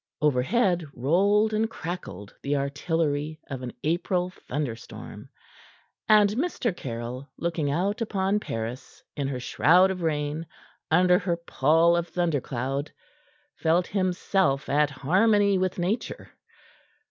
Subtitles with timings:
[0.19, 5.29] Overhead rolled and crackled the artillery of an April thunderstorm,
[6.09, 6.75] and Mr.
[6.75, 10.47] Caryll, looking out upon Paris in her shroud of rain,
[10.89, 12.91] under her pall of thundercloud,
[13.57, 16.31] felt himself at harmony with Nature.